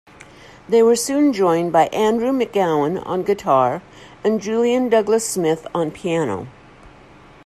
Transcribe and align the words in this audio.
They 0.67 0.81
were 0.81 0.95
soon 0.95 1.31
joined 1.31 1.71
by 1.71 1.85
Andrew 1.89 2.31
McGowan 2.31 3.05
on 3.05 3.21
guitar 3.21 3.83
and 4.23 4.41
Julian 4.41 4.89
Douglas-Smith 4.89 5.67
on 5.75 5.91
piano. 5.91 6.47